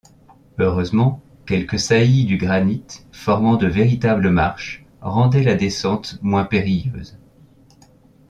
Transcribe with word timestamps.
Heureusement, 0.57 1.21
quelques 1.45 1.77
saillies 1.79 2.25
du 2.25 2.37
granit, 2.37 2.83
formant 3.11 3.55
de 3.55 3.67
véritables 3.67 4.31
marches, 4.31 4.83
rendaient 4.99 5.43
la 5.43 5.53
descente 5.53 6.17
moins 6.23 6.43
périlleuse 6.43 7.19